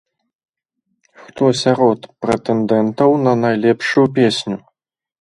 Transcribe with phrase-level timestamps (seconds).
[1.25, 4.57] Хто сярод прэтэндэнтаў на найлепшую песню?